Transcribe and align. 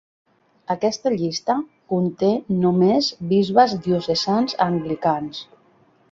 Aquesta 0.75 1.09
llista 1.15 1.55
conté 1.91 2.29
només 2.63 3.09
bisbes 3.33 3.75
diocesans 3.89 4.57
anglicans. 4.67 5.43